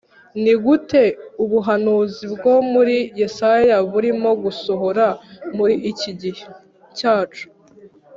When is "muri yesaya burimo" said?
2.71-4.29